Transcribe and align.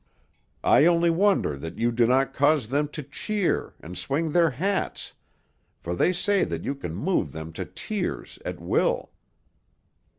I 0.63 0.87
only 0.87 1.11
wonder 1.11 1.55
that 1.57 1.77
you 1.77 1.91
do 1.91 2.07
not 2.07 2.33
cause 2.33 2.69
them 2.69 2.87
to 2.87 3.03
cheer, 3.03 3.75
and 3.81 3.95
swing 3.95 4.31
their 4.31 4.49
hats, 4.49 5.13
for 5.77 5.93
they 5.93 6.11
say 6.11 6.43
that 6.43 6.63
you 6.63 6.73
can 6.73 6.95
move 6.95 7.33
them 7.33 7.53
to 7.53 7.65
tears 7.65 8.39
at 8.43 8.59
will." 8.59 9.11